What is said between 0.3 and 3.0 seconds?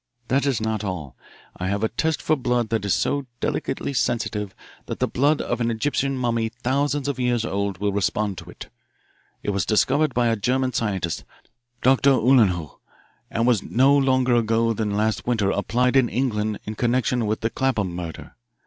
is not all. I have a test for blood that is